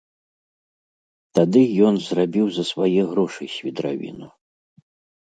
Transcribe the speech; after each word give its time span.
Тады 1.41 1.61
ён 1.91 1.95
зрабіў 2.07 2.51
за 2.57 2.63
свае 2.73 3.01
грошы 3.15 3.43
свідравіну. 3.61 4.27